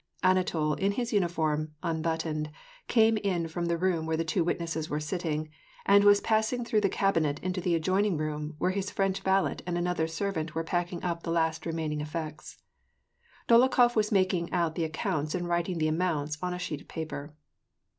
Anatol, 0.23 0.73
in 0.79 0.93
his 0.93 1.13
uniform, 1.13 1.75
unbuttoned, 1.83 2.49
came 2.87 3.17
in 3.17 3.47
from 3.47 3.67
the 3.67 3.77
room 3.77 4.07
where 4.07 4.17
the 4.17 4.23
two 4.25 4.43
witnesses 4.43 4.89
were 4.89 4.99
sitting, 4.99 5.51
and 5.85 6.03
was 6.03 6.19
passing 6.19 6.65
through 6.65 6.81
the 6.81 6.89
cabinet 6.89 7.37
into 7.43 7.61
the 7.61 7.75
adjoining 7.75 8.17
room, 8.17 8.55
where 8.57 8.71
his 8.71 8.89
French 8.89 9.19
valet 9.21 9.57
and 9.67 9.77
another 9.77 10.07
servant 10.07 10.55
were 10.55 10.63
packing 10.63 11.03
up 11.03 11.21
the 11.21 11.29
last 11.29 11.67
remaining 11.67 12.01
effects. 12.01 12.57
Dolokhof 13.47 13.95
was 13.95 14.11
making 14.11 14.51
out 14.51 14.73
the 14.73 14.85
accounts 14.85 15.35
and 15.35 15.47
writing 15.47 15.77
the 15.77 15.87
amounts 15.87 16.35
on 16.41 16.51
a 16.51 16.57
sheet 16.57 16.81
of 16.81 16.87
paper. 16.87 17.35